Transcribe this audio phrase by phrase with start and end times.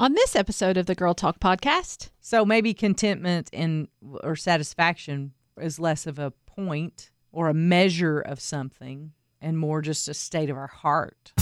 [0.00, 3.86] On this episode of the Girl Talk podcast, So maybe contentment and
[4.22, 10.08] or satisfaction is less of a point or a measure of something and more just
[10.08, 11.34] a state of our heart.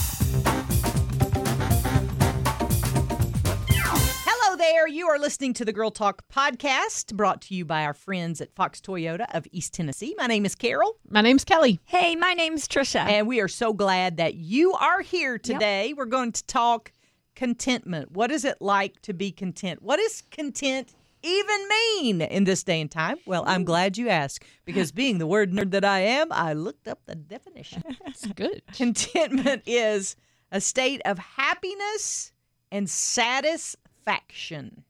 [4.26, 4.88] Hello there.
[4.88, 8.52] You are listening to the Girl Talk podcast brought to you by our friends at
[8.56, 10.16] Fox Toyota of East Tennessee.
[10.18, 10.96] My name is Carol.
[11.08, 11.78] my name's Kelly.
[11.84, 13.06] Hey, my name's Trisha.
[13.06, 15.94] And we are so glad that you are here today.
[15.96, 16.90] We're going to talk
[17.38, 18.10] contentment.
[18.10, 19.80] What is it like to be content?
[19.80, 20.92] What does content
[21.22, 23.18] even mean in this day and time?
[23.26, 26.88] Well, I'm glad you asked because being the word nerd that I am, I looked
[26.88, 27.84] up the definition.
[28.06, 28.62] It's good.
[28.72, 30.16] contentment is
[30.50, 32.32] a state of happiness
[32.72, 34.82] and satisfaction.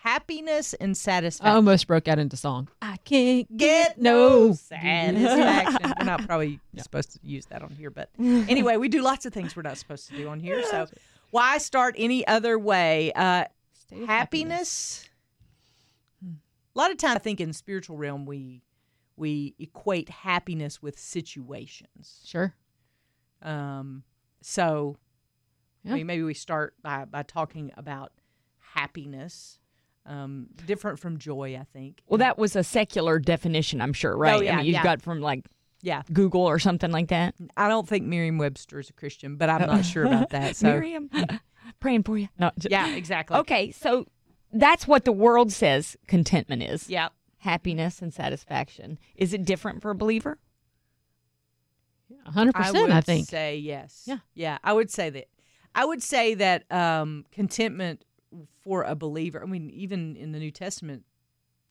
[0.00, 1.52] Happiness and satisfaction.
[1.52, 2.68] I almost broke out into song.
[2.82, 5.94] I can't get no no satisfaction.
[5.98, 9.32] we're not probably supposed to use that on here, but anyway, we do lots of
[9.32, 10.62] things we're not supposed to do on here.
[10.64, 10.88] So
[11.32, 13.10] why start any other way?
[13.14, 13.46] Uh,
[13.90, 15.08] of happiness.
[16.24, 18.62] A lot of times, I think in the spiritual realm, we
[19.16, 22.22] we equate happiness with situations.
[22.24, 22.54] Sure.
[23.42, 24.04] Um,
[24.40, 24.96] so,
[25.84, 25.92] Yeah.
[25.92, 28.12] I mean, maybe we start by by talking about
[28.74, 29.58] happiness,
[30.06, 31.56] um, different from joy.
[31.60, 32.02] I think.
[32.06, 34.38] well, that was a secular definition, I'm sure, right?
[34.38, 34.82] Oh, yeah, I mean, you yeah.
[34.82, 35.46] got from like
[35.82, 37.34] Yeah, Google or something like that.
[37.56, 40.54] I don't think Merriam-Webster is a Christian, but I'm not sure about that.
[40.56, 41.10] So Miriam,
[41.80, 42.28] praying for you.
[42.38, 43.36] No, j- yeah, exactly.
[43.38, 44.06] Okay, so
[44.52, 46.88] that's what the world says contentment is.
[46.88, 47.08] Yeah.
[47.38, 48.98] Happiness and satisfaction.
[49.16, 50.38] Is it different for a believer?
[52.26, 52.78] hundred I percent.
[52.82, 53.28] would I think.
[53.28, 54.04] say yes.
[54.06, 54.18] Yeah.
[54.34, 54.58] yeah.
[54.62, 55.28] I would say that.
[55.74, 58.04] I would say that um, contentment
[58.60, 59.42] for a believer.
[59.42, 61.04] I mean, even in the New Testament,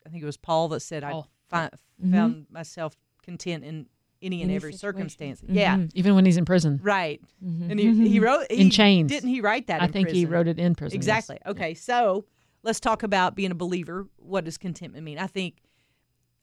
[0.06, 1.30] I think it was Paul that said, Paul.
[1.52, 1.70] "I fi-
[2.04, 2.12] Mhm.
[2.12, 3.88] found myself content in
[4.22, 5.10] any and Any every situation.
[5.10, 5.92] circumstance." Yeah, Mhm.
[5.96, 7.22] Even when he's in prison, right.
[7.44, 7.72] Mhm.
[7.72, 9.10] And he, he wrote he, In chains.
[9.12, 9.82] Didn't he write that?
[9.82, 10.98] I in think he wrote it in prison.
[10.98, 11.04] yes.
[11.04, 11.38] Exactly.
[11.46, 12.26] Okay, so
[12.64, 14.08] let's talk about being a believer.
[14.18, 15.18] What does contentment mean?
[15.18, 15.62] I think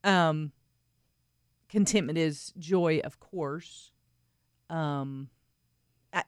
[0.05, 0.53] um,
[1.69, 3.92] contentment is joy, of course.
[4.70, 5.29] Um,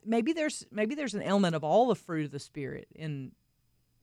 [0.04, 3.32] maybe there's maybe there's an element of all the fruit of the spirit in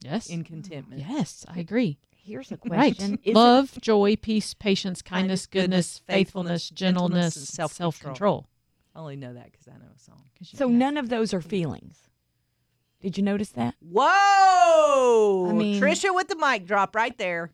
[0.01, 0.29] Yes.
[0.29, 1.03] in contentment.
[1.07, 1.97] yes, I agree.
[2.15, 2.95] Here's a Right.
[2.95, 3.13] question.
[3.23, 8.47] Is it- Love, joy, peace, patience, Kindness, kindness, goodness, goodness, faithfulness, gentleness, and self self-control.
[8.93, 10.23] I only know that because I know a song.
[10.43, 12.09] so none of those are feelings.
[12.99, 13.75] Did you notice that?
[13.79, 15.47] Whoa!
[15.49, 17.51] I mean- Trisha with the mic drop right there.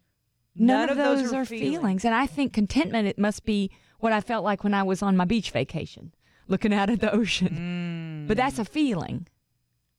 [0.55, 2.05] None, of those, are feelings.
[2.05, 5.17] And I think contentment it must be what I felt like when I was on
[5.17, 6.13] my beach vacation,
[6.47, 8.25] looking out at the ocean.
[8.25, 8.27] Mm.
[8.27, 9.27] But that's a feeling.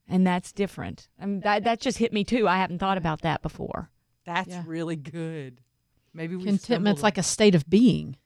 [0.09, 1.09] And that's different.
[1.21, 2.47] I mean, that that just hit me too.
[2.47, 3.91] I hadn't thought about that before.
[4.27, 4.63] That's Yeah.
[4.67, 5.61] really good.
[6.13, 8.17] Maybe we Contentment's like a state of being.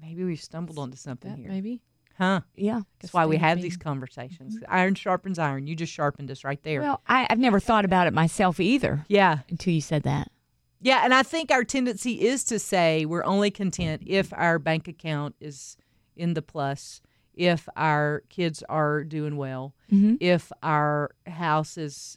[0.00, 1.50] maybe we've stumbled onto something That here.
[1.50, 1.82] maybe.
[2.16, 2.40] Huh?
[2.56, 2.80] Yeah.
[3.00, 3.80] That's why we state of have these being.
[3.80, 4.56] conversations.
[4.56, 4.64] Mm-hmm.
[4.74, 5.66] Iron sharpens iron.
[5.66, 6.80] You just sharpened us right there.
[6.80, 9.40] Well, I, I've never thought about it myself either yeah.
[9.50, 10.30] until you said that.
[10.80, 11.02] Yeah.
[11.04, 15.34] And I think our tendency is to say we're only content if our bank account
[15.40, 15.76] is
[16.16, 17.00] in the plus,
[17.34, 20.14] if our kids are doing well, Mm-hmm.
[20.20, 22.16] if our house is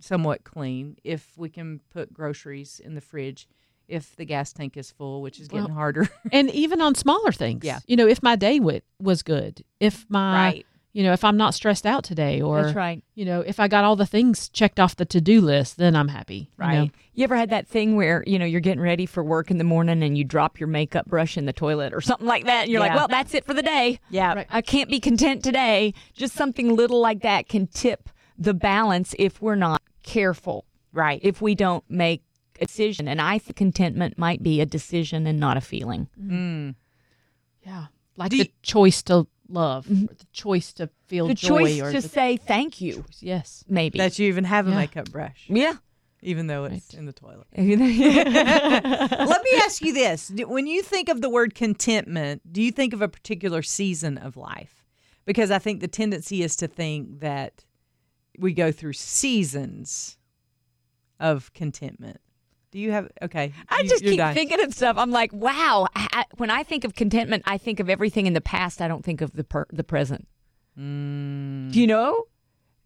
[0.00, 3.46] somewhat clean, if we can put groceries in the fridge,
[3.88, 6.08] if the gas tank is full, which is getting Well, harder.
[6.32, 7.64] and even on smaller things.
[7.64, 7.78] Yeah.
[7.86, 11.54] You know, if my day w- was good, if my, you know, if I'm not
[11.54, 13.02] stressed out today, or That's right.
[13.14, 15.96] you know, if I got all the things checked off the to do list, then
[15.96, 16.50] I'm happy.
[16.60, 16.88] you know?
[17.14, 19.64] You ever had that thing where, you know, you're getting ready for work in the
[19.64, 22.64] morning and you drop your makeup brush in the toilet or something like that?
[22.64, 24.00] And you're like, well, that's it for the day.
[24.10, 24.34] Yeah.
[24.34, 24.46] Right.
[24.50, 25.94] I can't be content today.
[26.12, 31.20] Just something little like that can tip the balance if we're not careful, Right.
[31.22, 32.22] if we don't make
[32.60, 33.08] a decision.
[33.08, 36.08] And I think contentment might be a decision and not a feeling.
[36.20, 36.74] Mm.
[37.64, 37.86] Yeah.
[38.16, 40.04] Like Do the you- choice to love, mm-hmm.
[40.10, 43.22] or the choice to feel The joy, choice or to the say thank you, choice-
[43.22, 43.64] Yes.
[43.68, 43.98] maybe.
[43.98, 44.76] That you even have a Yeah.
[44.76, 45.74] makeup brush, yeah.
[46.22, 46.98] even though it's Right.
[47.00, 47.46] in the toilet.
[47.56, 50.30] Let me ask you this.
[50.34, 54.36] When you think of the word contentment, do you think of a particular season of
[54.36, 54.84] life?
[55.24, 57.64] Because I think the tendency is to think that
[58.38, 60.16] we go through seasons
[61.20, 62.20] of contentment.
[62.72, 63.52] Do you have okay?
[63.68, 64.34] I you- just keep dying.
[64.34, 64.96] thinking of stuff.
[64.98, 65.86] I'm like, wow.
[65.94, 68.82] I, I- when I think of contentment, I think of everything in the past.
[68.82, 70.26] I don't think of the per, the present.
[70.78, 72.24] Mm, Do you know?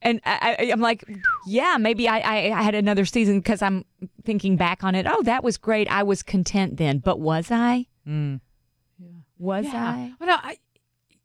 [0.02, 1.04] And I, I, I'm like,
[1.46, 3.84] yeah, maybe I, I, I had another season because I'm
[4.24, 5.06] thinking back on it.
[5.08, 5.88] Oh, that was great.
[5.90, 7.86] I was content then, but was I?
[8.06, 8.40] mm.
[9.38, 9.84] Was yeah.
[9.84, 10.12] I?
[10.20, 10.58] Well, no, I,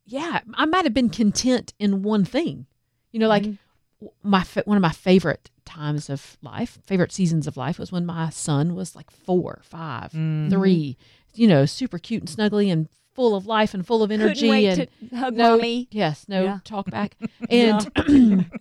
[0.05, 2.65] yeah, I might have been content in one thing.
[3.11, 3.57] You know, like Mhm.
[4.01, 8.05] W- my one of my favorite times of life, favorite seasons of life, was when
[8.05, 10.49] my son was like four, five, Mhm.
[10.49, 10.97] three.
[11.33, 14.67] You know, super cute and snuggly and full of life and full of energy wait
[14.67, 15.85] and to hug no mommy.
[15.91, 16.59] yes no Yeah.
[16.63, 17.17] talk back
[17.49, 18.51] and um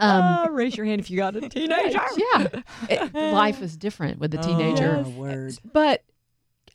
[0.00, 2.00] oh, raise your hand if you got a teenager.
[2.16, 2.46] yeah
[2.88, 5.54] it- life is different with the teenager Oh, word.
[5.72, 6.02] but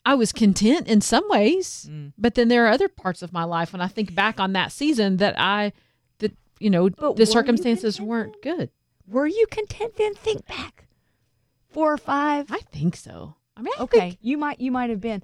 [0.06, 1.90] I was content in some ways.
[1.92, 2.14] Mm.
[2.18, 4.72] But then there are other parts of my life when I think back on that
[4.72, 5.74] season that I that
[6.60, 8.70] you know But the you circumstances weren't good.
[9.08, 10.14] Were you content then?
[10.16, 10.88] Think back.
[11.70, 12.48] Four or five.
[12.52, 13.36] I think so.
[13.56, 15.24] I mean, I okay, think you might you might have been.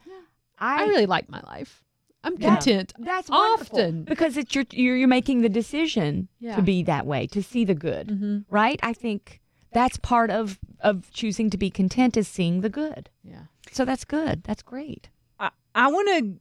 [0.57, 1.83] I, really like my life.
[2.23, 2.55] I'm Yeah.
[2.55, 2.93] content.
[2.97, 3.77] That's wonderful.
[3.79, 4.03] often.
[4.03, 6.55] because it's your you're, you're making the decision Yeah.
[6.55, 8.79] to be that way, to see the good, hmm right?
[8.81, 9.41] I think
[9.73, 13.09] that's part of of choosing to be content is seeing the good.
[13.23, 13.43] Yeah.
[13.71, 14.43] So that's good.
[14.43, 15.09] That's great.
[15.39, 16.39] I, I want to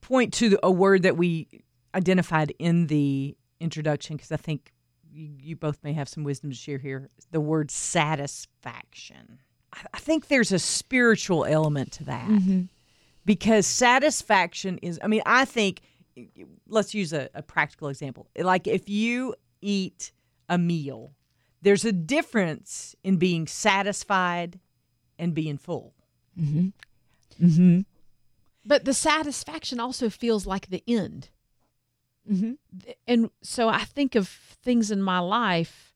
[0.00, 1.48] point to a word that we
[1.94, 4.72] identified in the introduction because I think
[5.10, 7.08] you, you both may have some wisdom to share here.
[7.30, 9.40] The word satisfaction.
[9.72, 12.28] I, I think there's a spiritual element to that
[13.24, 15.80] because satisfaction is, I mean, I think,
[16.68, 18.28] let's use a, a practical example.
[18.36, 20.12] Like if you eat
[20.48, 21.12] a meal,
[21.62, 24.58] there's a difference in being satisfied
[25.18, 25.94] and being full.
[26.38, 27.46] Mm-hmm.
[27.46, 27.80] Mm-hmm.
[28.64, 31.30] But the satisfaction also feels like the end.
[32.30, 32.52] Mm-hmm.
[33.06, 35.94] And so I think of things in my life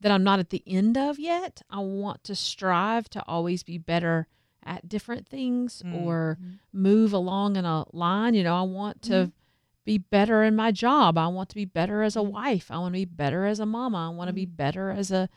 [0.00, 1.62] that I'm not at the end of yet.
[1.68, 4.28] I want to strive to always be better
[4.64, 6.02] at different things Mm.
[6.02, 6.38] or
[6.72, 8.34] move along in a line.
[8.34, 9.32] You know, I want to
[9.84, 11.16] be better in my job.
[11.16, 12.70] I want to be better as a wife.
[12.70, 14.10] I want to be better as a mama.
[14.10, 15.28] I want to be better as a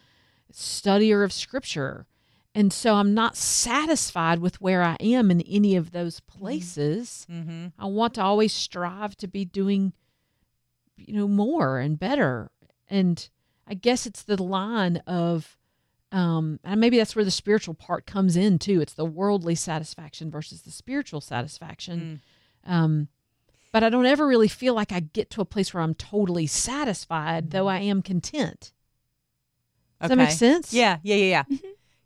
[0.51, 2.05] studier of scripture.
[2.53, 7.25] And so I'm not satisfied with where I am in any of those places.
[7.31, 7.67] Mm-hmm.
[7.79, 9.93] I want to always strive to be doing,
[11.07, 12.51] you know, more and better.
[12.89, 13.27] And
[13.67, 15.57] I guess it's the line of,
[16.11, 18.81] um, and maybe that's where the spiritual part comes in too.
[18.81, 22.21] It's the worldly satisfaction versus the spiritual satisfaction.
[22.65, 23.07] Um,
[23.71, 26.45] but I don't ever really feel like I get to a place where I'm totally
[26.47, 28.73] satisfied, though I am content.
[30.01, 30.73] Does that make sense?
[30.73, 31.57] Yeah, yeah, yeah, yeah.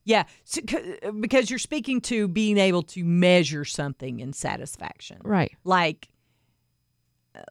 [0.07, 5.51] Yeah, so, c- because you're speaking to being able to measure something in satisfaction, Right.
[5.63, 6.09] like,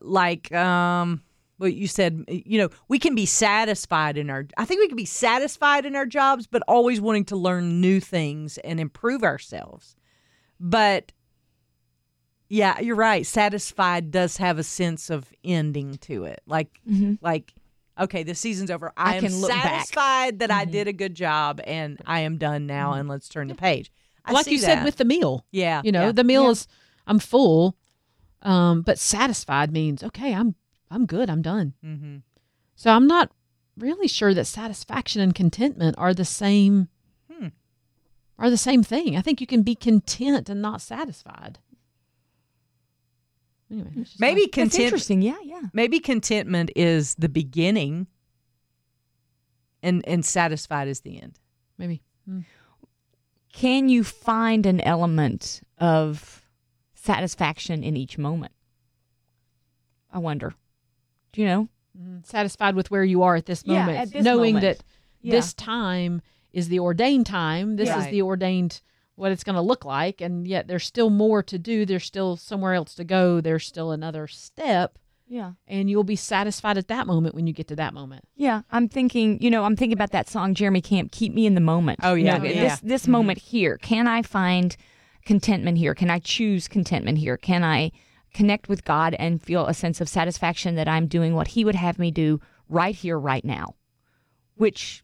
[0.00, 1.23] like, um,
[1.58, 4.46] well, you said, you know, we can be satisfied in our.
[4.56, 8.00] I think we can be satisfied in our jobs, but always wanting to learn new
[8.00, 9.94] things and improve ourselves.
[10.58, 11.12] But
[12.48, 13.26] yeah, you're right.
[13.26, 17.14] Satisfied does have a sense of ending to it, like, Mm-hmm.
[17.20, 17.52] like.
[17.96, 18.92] Okay, the season's over.
[18.96, 19.62] I, I am look back.
[19.62, 20.70] satisfied that I Mhm.
[20.72, 23.92] did a good job and I am done now and let's turn the page.
[24.24, 25.46] I like you said with the meal.
[25.52, 26.10] yeah, You know, yeah.
[26.12, 26.50] the meal Yeah.
[26.50, 26.66] is
[27.06, 27.76] I'm full,
[28.42, 30.56] um, but satisfied means okay, I'm
[30.94, 31.75] I'm good, I'm done.
[31.85, 32.17] mm-hmm.
[32.76, 33.31] So I'm not
[33.76, 36.88] really sure that satisfaction and contentment are the same
[37.32, 37.49] Hmm.
[38.38, 39.17] are the same thing.
[39.17, 41.58] I think you can be content and not satisfied.
[43.70, 44.85] Anyway, that's just maybe my- That's content.
[44.85, 45.23] interesting.
[45.23, 45.62] Yeah, yeah.
[45.73, 48.06] Maybe contentment is the beginning,
[49.82, 51.38] and and satisfied is the end.
[51.79, 52.02] maybe.
[52.26, 52.40] Hmm.
[53.52, 56.43] Can you find an element of
[56.94, 58.52] satisfaction in each moment?
[60.12, 60.55] I wonder.
[61.36, 61.69] You know?
[62.00, 64.78] Mm, satisfied with where you are at this Yeah, moment, at this knowing moment.
[64.78, 64.84] that
[65.31, 66.22] this time
[66.52, 67.76] is the ordained time.
[67.76, 68.81] This is the ordained
[69.16, 71.86] what it's going to look like, and yet there's still more to do.
[71.86, 73.40] There's still somewhere else to go.
[73.40, 74.98] There's still another step,
[75.28, 75.52] Yeah.
[75.69, 78.25] and you'll be satisfied at that moment when you get to that moment.
[78.34, 81.54] Yeah, I'm thinking, you know, I'm thinking about that song Jeremy Camp, Keep Me in
[81.54, 82.00] the Moment.
[82.02, 82.60] Oh, You yeah, know, yeah.
[82.64, 83.11] This this Mhm.
[83.11, 84.76] moment here, can I find
[85.25, 85.94] contentment here?
[85.94, 87.37] Can I choose contentment here?
[87.37, 87.92] Can I
[88.35, 91.75] connect with God and feel a sense of satisfaction that I'm doing what he would
[91.76, 93.76] have me do right here right now?
[94.57, 95.03] Which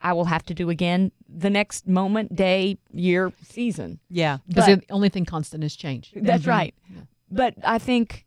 [0.00, 4.00] I will have to do again the next moment, day, year, season.
[4.08, 6.12] Yeah, Because the only thing constant is change.
[6.14, 6.74] That's right.
[6.94, 7.02] Yeah.
[7.30, 8.26] But I think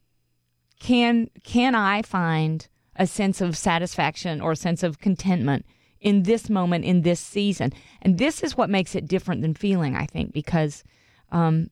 [0.79, 5.65] can can I find a sense of satisfaction or a sense of contentment
[5.99, 7.73] in this moment in this season?
[8.01, 10.83] And this is what makes it different than feeling, I think, because
[11.31, 11.69] um,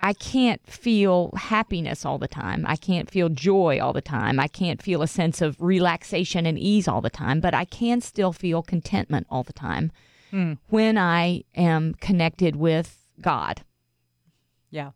[0.00, 2.64] I can't feel happiness all the time.
[2.68, 4.38] I can't feel joy all the time.
[4.38, 8.00] I can't feel a sense of relaxation and ease all the time, but I can
[8.00, 9.90] still feel contentment all the time
[10.30, 10.52] Hmm.
[10.68, 13.62] when I am connected with God.
[14.70, 14.90] yeah.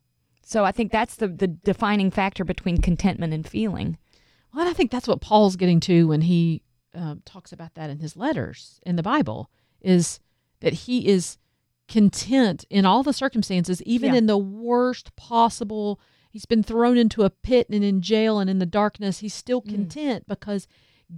[0.44, 3.96] So I think that's the, the defining factor between contentment and feeling.
[4.52, 6.62] Well, and I think that's what Paul's getting to when he
[6.94, 9.48] um, talks about that in his letters in the Bible
[9.80, 10.20] is
[10.60, 11.38] that he is
[11.92, 14.18] content in all the circumstances, even Yeah.
[14.18, 16.00] in the worst possible.
[16.30, 19.18] He's been thrown into a pit and in jail and in the darkness.
[19.18, 19.68] He's still Mm.
[19.70, 20.66] content because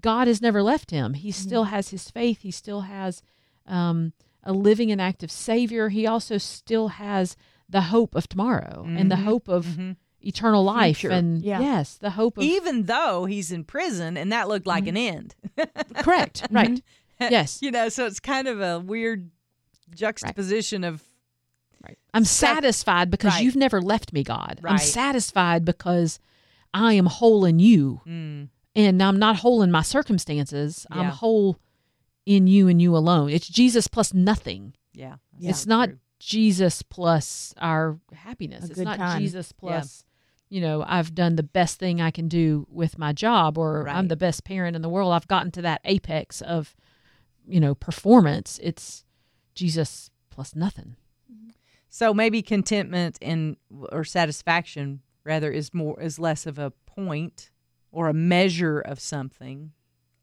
[0.01, 1.15] God has never left him.
[1.15, 1.43] He Mm-hmm.
[1.47, 2.41] still has his faith.
[2.43, 3.23] He still has
[3.67, 4.13] um,
[4.43, 5.89] a living and active Savior.
[5.89, 7.35] He also still has
[7.67, 9.23] the hope of tomorrow and the Mhm.
[9.25, 9.97] hope of Mhm.
[10.21, 11.15] eternal life Future.
[11.15, 11.61] and Yeah.
[11.61, 15.35] yes, the hope of even though he's in prison and that looked like an end.
[15.97, 16.83] correct, right.
[17.19, 17.59] Yes.
[17.63, 19.31] you know, so it's kind of a weird
[19.95, 21.03] juxtaposition of
[21.87, 21.99] Right.
[22.15, 23.45] I'm Sat- satisfied because Right.
[23.45, 24.61] you've never left me, God.
[24.65, 26.19] I'm satisfied because
[26.73, 28.01] I am whole in you.
[28.07, 30.87] mm, And I'm not whole in my circumstances.
[30.91, 31.59] I'm whole
[32.27, 33.29] in you and you alone.
[33.31, 34.75] It's Jesus plus nothing.
[34.95, 35.51] yeah, Yeah.
[35.51, 35.99] it's not true.
[36.21, 38.65] Jesus plus our happiness.
[38.69, 39.21] A it's not time.
[39.21, 40.05] Jesus plus,
[40.49, 44.09] you know, I've done the best thing I can do with my job or I'm
[44.09, 45.13] the best parent in the world.
[45.13, 46.75] I've gotten to that apex of,
[47.47, 48.59] you know, performance.
[48.63, 49.05] It's
[49.55, 50.97] Jesus plus nothing.
[51.89, 57.51] So maybe contentment and or satisfaction rather is more is less of a point
[57.93, 59.71] or a measure of something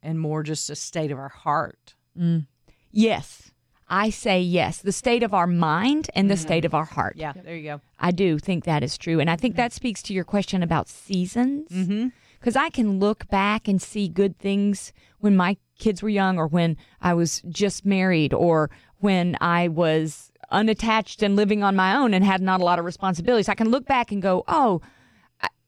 [0.04, 1.96] and more just a state of our heart.
[2.20, 2.48] Mm.
[2.92, 3.52] Yes.
[3.88, 4.80] I say yes.
[4.80, 7.16] The state of our mind and the state of our heart.
[7.18, 7.82] Yeah, there you go.
[8.00, 9.20] I do think that is true.
[9.20, 11.70] And I think that speaks to your question about seasons.
[11.70, 12.08] Mm-hmm.
[12.40, 16.48] Because I can look back and see good things when my kids were young, or
[16.48, 18.70] when I was just married, or
[19.00, 22.86] when I was unattached and living on my own and had not a lot of
[22.86, 23.50] responsibilities.
[23.50, 24.82] I can look back and go, oh,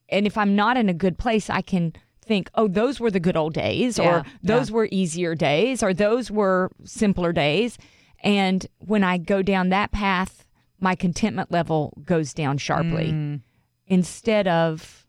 [0.10, 1.94] and if I'm not in a good place, I can
[2.26, 5.94] think, oh, those were the good old days, Yeah, or those were easier days, or
[5.94, 7.78] those were simpler days.
[8.24, 10.46] And when I go down that path,
[10.80, 13.42] my contentment level goes down sharply Mm.
[13.88, 15.03] instead of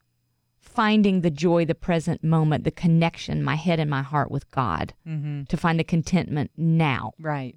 [0.74, 4.92] finding the joy, the present moment, the connection, my head and my heart with God,
[5.06, 5.44] Mm-hmm.
[5.44, 7.12] to find the contentment now.
[7.18, 7.56] Right.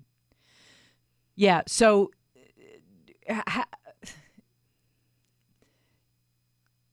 [1.36, 1.62] Yeah.
[1.67, 2.12] So
[3.29, 3.67] uh, ha-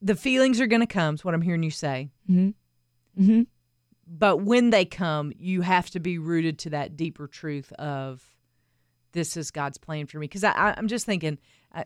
[0.02, 2.10] the feelings are going to come, is what I'm hearing you say.
[2.28, 3.22] Mm-hmm.
[3.22, 3.42] Mm-hmm.
[4.06, 8.22] But when they come, you have to be rooted to that deeper truth of
[9.12, 10.26] this is God's plan for me.
[10.26, 11.38] Because I'm just thinking,
[11.72, 11.84] I,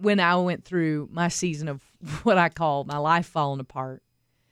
[0.00, 1.82] when I went through my season of
[2.24, 4.02] what I call my life falling apart,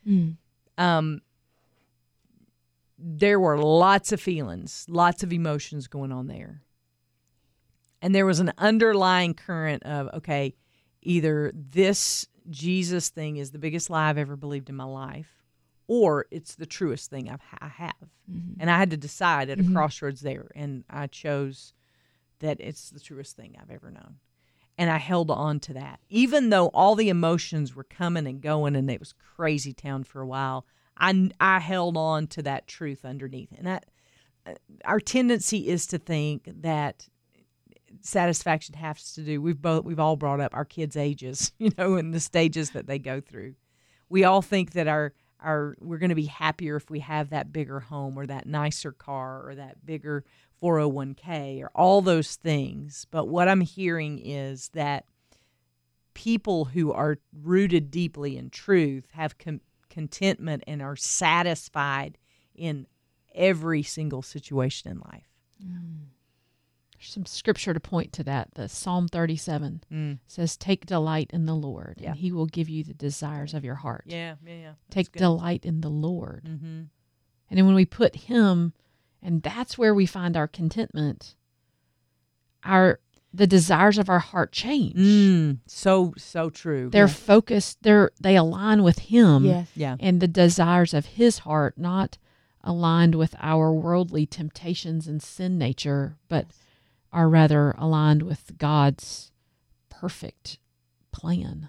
[0.06, 0.36] Mm.
[0.78, 1.20] um,
[2.98, 6.62] there were lots of feelings, lots of emotions going on there.
[8.00, 10.54] And there was an underlying current of, okay,
[11.02, 15.42] either this Jesus thing is the biggest lie I've ever believed in my life,
[15.86, 17.94] or it's the truest thing I've, I have.
[18.60, 20.48] And I had to decide at a crossroads there.
[20.54, 21.72] And I chose
[22.40, 24.16] that it's the truest thing I've ever known.
[24.78, 25.98] And I held on to that.
[26.08, 30.20] Even though all the emotions were coming and going and it was crazy town for
[30.20, 30.64] a while,
[30.96, 33.50] I, I held on to that truth underneath.
[33.58, 33.80] And I,
[34.46, 34.54] uh,
[34.84, 37.08] our tendency is to think that
[38.00, 41.94] satisfaction has to do we've both we've all brought up our kids ages you know
[41.94, 43.54] and the stages that they go through
[44.08, 47.52] we all think that our our we're going to be happier if we have that
[47.52, 50.24] bigger home or that nicer car or that bigger
[50.62, 53.06] 401k or all those things.
[53.10, 55.04] But what i'm hearing is that
[56.18, 62.18] people who are rooted deeply in truth have com- contentment and are satisfied
[62.56, 62.88] in
[63.34, 65.28] every single situation in life
[65.64, 66.06] mm.
[66.98, 68.54] There's some scripture to point to that.
[68.54, 70.18] The Psalm 37 mm.
[70.26, 72.10] says, Take delight in the Lord, Yeah.
[72.10, 74.04] and he will give you the desires of your heart.
[74.06, 76.44] yeah yeah yeah Take delight in the Lord.
[76.44, 76.82] mm-hmm.
[77.50, 78.74] And then when we put him,
[79.22, 81.34] and that's where we find our contentment,
[82.64, 83.00] our
[83.32, 84.94] the desires of our heart change.
[84.96, 86.90] Mm, so so true.
[86.90, 89.68] They're focused, they're they align with him yes.
[89.74, 89.96] yeah.
[90.00, 92.18] and the desires of his heart, not
[92.64, 96.46] aligned with our worldly temptations and sin nature, but
[97.12, 99.32] are rather aligned with God's
[99.88, 100.58] perfect
[101.12, 101.68] plan.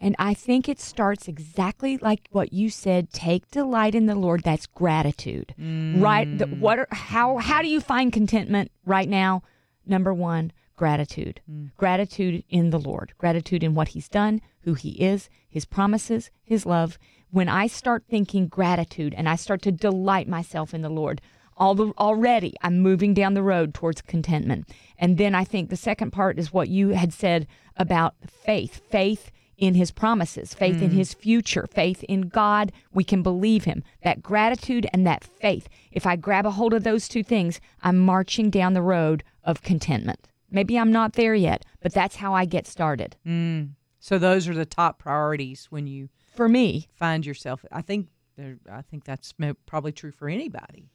[0.00, 3.10] And I think it starts exactly like what you said.
[3.10, 4.42] Take delight in the Lord.
[4.42, 6.26] That's gratitude, right?
[6.38, 6.58] The, mm.
[6.58, 6.80] what?
[6.80, 7.38] Are, how?
[7.38, 9.42] How do you find contentment right now?
[9.86, 11.40] Number one, gratitude.
[11.50, 11.70] Mm.
[11.76, 13.14] Gratitude in the Lord.
[13.16, 16.98] Gratitude in what He's done, who He is, His promises, His love.
[17.30, 21.22] When I start thinking gratitude and I start to delight myself in the Lord,
[21.56, 24.68] all the, already I'm moving down the road towards contentment.
[24.98, 27.46] And then I think the second part is what you had said
[27.76, 28.80] about faith.
[28.90, 32.72] Faith in his promises, faith in his future, faith in God.
[32.92, 33.84] We can believe him.
[34.02, 35.68] That gratitude and that faith.
[35.92, 39.62] If I grab a hold of those two things, I'm marching down the road of
[39.62, 40.26] contentment.
[40.50, 43.16] Maybe I'm not there yet, but that's how I get started.
[43.26, 43.70] Mm.
[44.00, 47.64] So those are the top priorities when you For me, find yourself.
[47.70, 49.32] I think there- I think that's
[49.66, 50.90] probably true for anybody.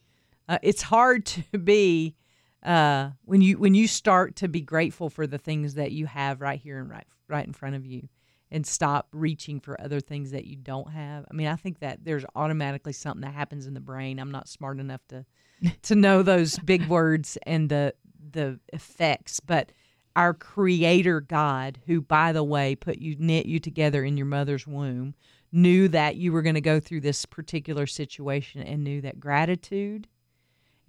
[0.49, 2.15] Uh, it's hard to be
[2.63, 6.41] uh, when you when you start to be grateful for the things that you have
[6.41, 8.09] right here and right right in front of you,
[8.49, 11.25] and stop reaching for other things that you don't have.
[11.29, 14.19] I mean, I think that there's automatically something that happens in the brain.
[14.19, 15.23] I'm not smart enough to
[15.83, 17.93] to know those big words and the
[18.31, 19.71] the effects, but
[20.15, 24.65] our creator God, who, by the way, put you, knit you together in your mother's
[24.65, 25.13] womb,
[25.51, 30.07] knew that you were going to go through this particular situation and knew that gratitude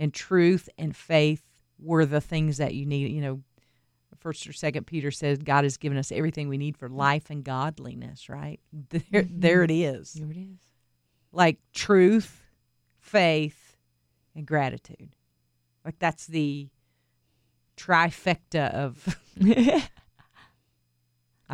[0.00, 1.44] and truth and faith
[1.78, 3.12] were the things that you need.
[3.12, 3.40] You know,
[4.18, 7.44] first or second Peter says God has given us everything we need for life and
[7.44, 8.58] godliness, right?
[8.72, 9.40] There, mm-hmm.
[9.40, 10.14] there it is.
[10.14, 10.58] Here it is.
[11.32, 12.42] Like truth,
[12.98, 13.76] faith,
[14.34, 15.14] and gratitude.
[15.84, 16.68] Like that's the
[17.76, 19.46] trifecta of I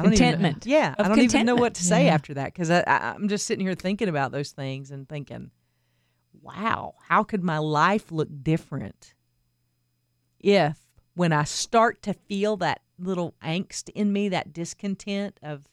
[0.02, 0.66] don't even- Contentment.
[0.66, 2.14] yeah, Of I don't even know what to say Yeah.
[2.14, 5.50] after that because I, I, I'm just sitting here thinking about those things and thinking,
[6.46, 9.14] wow, how could my life look different
[10.38, 10.78] if
[11.14, 15.66] when I start to feel that little angst in me, that discontent of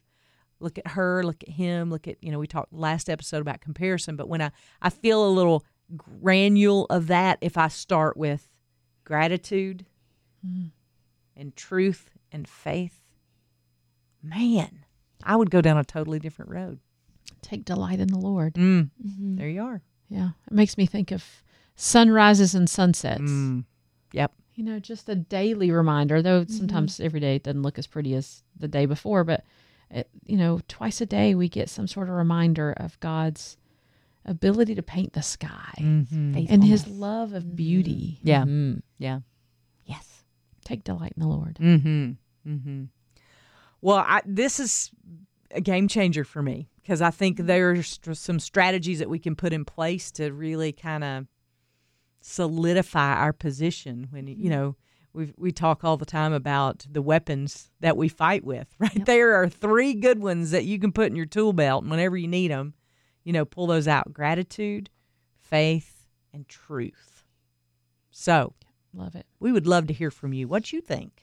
[0.60, 3.62] look at her, look at him, look at, you know, we talked last episode about
[3.62, 4.52] comparison, but when I,
[4.82, 5.64] I feel a little
[5.96, 8.48] granule of that, if I start with
[9.04, 9.86] gratitude
[11.36, 13.02] and truth and faith,
[14.22, 14.86] man,
[15.24, 16.80] I would go down a totally different road.
[17.42, 18.54] Take delight in the Lord.
[18.56, 19.36] Mm, Mm-hmm.
[19.36, 19.82] there you are.
[20.10, 20.30] Yeah.
[20.48, 21.24] It makes me think of
[21.76, 23.22] sunrises and sunsets.
[23.22, 23.66] Mm,
[24.12, 24.32] yep.
[24.56, 26.54] You know, just a daily reminder, though Mm-hmm.
[26.58, 29.44] sometimes every day it doesn't look as pretty as the day before, but,
[29.90, 33.58] it, you know, twice a day we get some sort of reminder of God's
[34.26, 36.46] ability to paint the sky Mhm.
[36.50, 38.20] and his love of beauty.
[38.24, 38.44] Yeah.
[38.46, 38.82] Mhm.
[39.00, 39.20] Yeah.
[39.86, 40.24] Yes.
[40.64, 41.58] Take delight in the Lord.
[41.60, 42.12] Mm-hmm.
[42.48, 42.84] Mm-hmm.
[43.82, 44.92] Well, I, this is
[45.54, 47.48] a game changer for me because I think mm-hmm.
[47.48, 51.28] there's st- some strategies that we can put in place to really kind of
[52.22, 54.08] solidify our position.
[54.12, 54.50] When you mm-hmm.
[54.50, 54.76] know
[55.14, 58.68] we we talk all the time about the weapons that we fight with.
[58.80, 59.06] Right Yep.
[59.06, 62.18] there are three good ones that you can put in your tool belt, and whenever
[62.18, 62.74] you need them,
[63.24, 64.90] you know, pull those out: gratitude,
[65.40, 67.24] faith, and truth.
[68.12, 68.54] So
[68.94, 69.26] Love it.
[69.40, 71.23] we would love to hear from you what you think.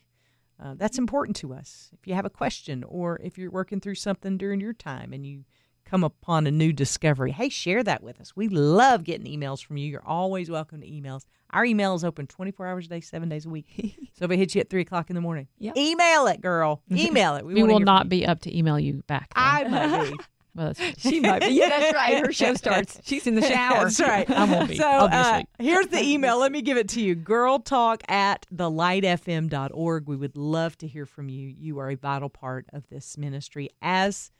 [0.62, 1.90] Uh, that's important to us.
[1.92, 5.24] If you have a question or if you're working through something during your time and
[5.26, 5.44] you
[5.86, 8.36] come upon a new discovery, hey, share that with us.
[8.36, 9.88] We love getting emails from you.
[9.88, 11.24] You're always welcome to emails.
[11.52, 13.66] Our email is open 24 hours a day, seven days a week.
[14.18, 15.76] so if it hits you at 3 o'clock in the morning, Yep.
[15.76, 16.82] email it, girl.
[16.92, 17.44] Email it.
[17.46, 19.32] We, We, will not be up to email you back.
[19.34, 19.40] though.
[19.40, 20.16] I might be.
[20.54, 21.46] well, that's, She might be.
[21.60, 22.24] Yeah, that's right.
[22.24, 23.00] Her show starts.
[23.04, 23.84] She's in the shower.
[23.84, 24.30] That's right.
[24.30, 26.38] I won't be, So uh, here's the email.
[26.38, 27.14] Let me give it to you.
[27.14, 30.08] Girl talk at thelightfm.org.
[30.08, 31.48] We would love to hear from you.
[31.48, 34.30] You are a vital part of this ministry, as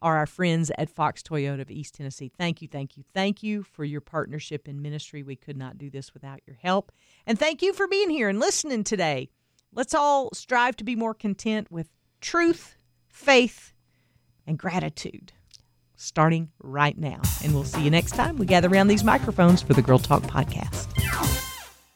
[0.00, 2.30] are our friends at Fox Toyota of East Tennessee.
[2.36, 5.22] Thank you, thank you, thank you for your partnership in ministry.
[5.22, 6.92] We could not do this without your help.
[7.26, 9.30] And thank you for being here and listening today.
[9.72, 11.88] Let's all strive to be more content with
[12.20, 12.76] truth,
[13.08, 13.72] faith,
[14.46, 15.32] and gratitude
[15.96, 17.20] starting right now.
[17.42, 20.22] And we'll see you next time we gather around these microphones for the Girl Talk
[20.22, 21.35] podcast.